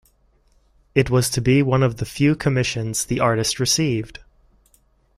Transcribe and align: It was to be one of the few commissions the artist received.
It 0.95 1.11
was 1.11 1.29
to 1.29 1.41
be 1.41 1.61
one 1.61 1.83
of 1.83 1.97
the 1.97 2.07
few 2.07 2.35
commissions 2.35 3.05
the 3.05 3.19
artist 3.19 3.59
received. 3.59 4.17